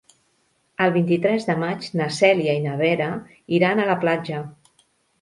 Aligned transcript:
El 0.85 0.93
vint-i-tres 0.95 1.45
de 1.51 1.57
maig 1.65 1.87
na 2.01 2.09
Cèlia 2.17 2.57
i 2.61 2.65
na 2.65 2.81
Vera 2.83 3.13
iran 3.61 3.87
a 3.87 3.89
la 3.95 4.01
platja. 4.07 4.47